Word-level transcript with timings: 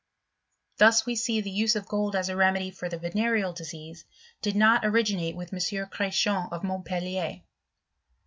Thus 0.77 1.05
we 1.05 1.15
see 1.15 1.41
the 1.41 1.51
use 1.51 1.75
of 1.75 1.85
gold 1.87 2.15
as 2.15 2.27
a 2.27 2.35
remedy 2.35 2.71
for 2.71 2.89
the 2.89 2.97
venereal 2.97 3.53
disease 3.53 4.03
did 4.41 4.55
not 4.55 4.83
originate 4.83 5.35
with 5.35 5.53
M. 5.53 5.59
Chretiens, 5.59 6.51
of 6.51 6.63
Montpelier. 6.63 7.43